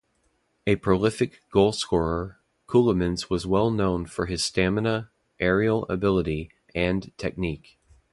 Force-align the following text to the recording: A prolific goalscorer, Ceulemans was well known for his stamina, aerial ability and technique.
A 0.65 0.77
prolific 0.77 1.43
goalscorer, 1.53 2.37
Ceulemans 2.67 3.29
was 3.29 3.45
well 3.45 3.69
known 3.69 4.07
for 4.07 4.25
his 4.25 4.43
stamina, 4.43 5.11
aerial 5.39 5.85
ability 5.89 6.49
and 6.73 7.15
technique. 7.19 7.77